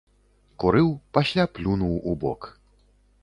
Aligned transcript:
Курыў, 0.61 0.89
пасля 1.17 1.45
плюнуў 1.57 1.93
убок. 2.13 2.41